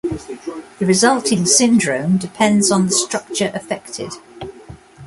The 0.79 0.87
resulting 0.87 1.45
syndrome 1.45 2.17
depends 2.17 2.71
on 2.71 2.87
the 2.87 2.91
structure 2.91 3.51
affected. 3.53 4.11